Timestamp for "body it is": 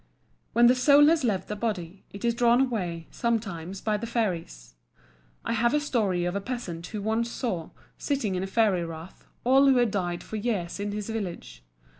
1.55-2.33